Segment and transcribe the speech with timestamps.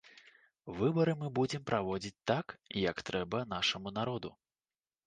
[0.79, 2.47] Выбары мы будзем праводзіць так,
[2.87, 4.35] як гэта трэба нашаму народу.